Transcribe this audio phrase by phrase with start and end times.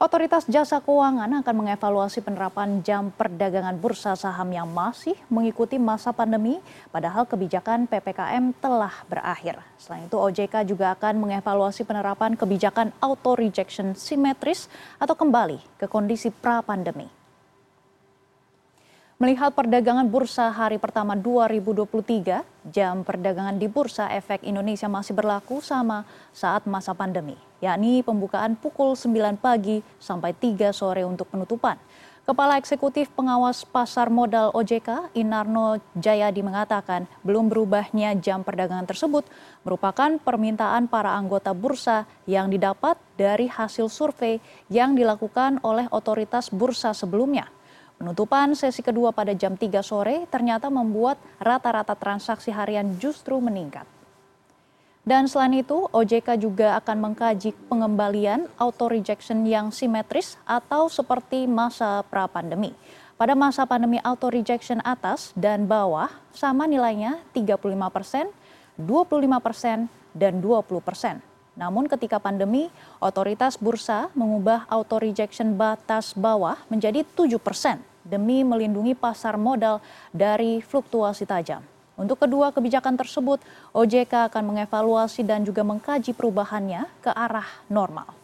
[0.00, 6.56] Otoritas Jasa Keuangan akan mengevaluasi penerapan jam perdagangan bursa saham yang masih mengikuti masa pandemi,
[6.88, 9.60] padahal kebijakan PPKM telah berakhir.
[9.76, 16.32] Selain itu, OJK juga akan mengevaluasi penerapan kebijakan auto rejection simetris atau kembali ke kondisi
[16.32, 17.19] pra-pandemi.
[19.20, 22.40] Melihat perdagangan bursa hari pertama 2023,
[22.72, 28.96] jam perdagangan di Bursa Efek Indonesia masih berlaku sama saat masa pandemi, yakni pembukaan pukul
[28.96, 31.76] 9 pagi sampai 3 sore untuk penutupan.
[32.24, 39.28] Kepala Eksekutif Pengawas Pasar Modal OJK, Inarno Jayadi mengatakan belum berubahnya jam perdagangan tersebut
[39.68, 44.40] merupakan permintaan para anggota bursa yang didapat dari hasil survei
[44.72, 47.59] yang dilakukan oleh otoritas bursa sebelumnya.
[48.00, 53.84] Penutupan sesi kedua pada jam 3 sore ternyata membuat rata-rata transaksi harian justru meningkat.
[55.04, 62.00] Dan selain itu, OJK juga akan mengkaji pengembalian auto rejection yang simetris atau seperti masa
[62.08, 62.72] pra-pandemi.
[63.20, 67.60] Pada masa pandemi auto rejection atas dan bawah sama nilainya 35
[67.92, 68.32] persen,
[68.80, 71.20] 25 persen, dan 20 persen.
[71.60, 72.72] Namun ketika pandemi,
[73.04, 80.64] otoritas bursa mengubah auto rejection batas bawah menjadi 7 persen demi melindungi pasar modal dari
[80.64, 81.60] fluktuasi tajam.
[82.00, 83.44] Untuk kedua kebijakan tersebut,
[83.76, 88.19] OJK akan mengevaluasi dan juga mengkaji perubahannya ke arah normal.